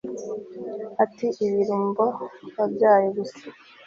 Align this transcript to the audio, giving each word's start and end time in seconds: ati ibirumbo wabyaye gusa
ati 1.03 1.27
ibirumbo 1.45 2.05
wabyaye 2.57 3.07
gusa 3.17 3.45